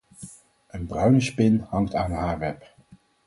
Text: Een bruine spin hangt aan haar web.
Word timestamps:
Een 0.67 0.85
bruine 0.87 1.21
spin 1.21 1.59
hangt 1.59 1.93
aan 1.95 2.11
haar 2.11 2.39
web. 2.39 2.75